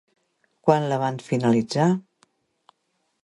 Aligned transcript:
Quan 0.67 0.87
la 0.91 0.97
van 1.03 1.19
finalitzar? 1.27 1.87